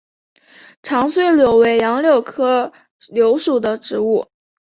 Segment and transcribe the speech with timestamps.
[0.81, 2.73] 长穗柳为杨柳科
[3.09, 4.31] 柳属的植物。